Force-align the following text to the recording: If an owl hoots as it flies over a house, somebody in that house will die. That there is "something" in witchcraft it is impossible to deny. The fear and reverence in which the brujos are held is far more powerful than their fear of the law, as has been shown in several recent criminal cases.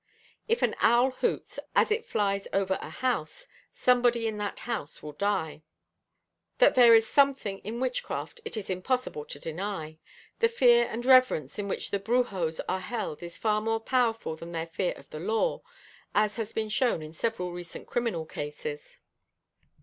If 0.47 0.63
an 0.63 0.73
owl 0.79 1.11
hoots 1.11 1.59
as 1.75 1.91
it 1.91 2.07
flies 2.07 2.47
over 2.53 2.79
a 2.81 2.89
house, 2.89 3.45
somebody 3.71 4.25
in 4.25 4.37
that 4.37 4.61
house 4.61 5.03
will 5.03 5.11
die. 5.11 5.61
That 6.57 6.73
there 6.73 6.95
is 6.95 7.05
"something" 7.07 7.59
in 7.59 7.79
witchcraft 7.79 8.41
it 8.43 8.57
is 8.57 8.71
impossible 8.71 9.25
to 9.25 9.39
deny. 9.39 9.99
The 10.39 10.49
fear 10.49 10.87
and 10.89 11.05
reverence 11.05 11.59
in 11.59 11.67
which 11.67 11.91
the 11.91 11.99
brujos 11.99 12.59
are 12.67 12.79
held 12.79 13.21
is 13.21 13.37
far 13.37 13.61
more 13.61 13.79
powerful 13.79 14.35
than 14.35 14.53
their 14.53 14.65
fear 14.65 14.93
of 14.97 15.07
the 15.11 15.19
law, 15.19 15.61
as 16.15 16.35
has 16.37 16.51
been 16.51 16.69
shown 16.69 17.03
in 17.03 17.13
several 17.13 17.51
recent 17.51 17.85
criminal 17.85 18.25
cases. 18.25 18.97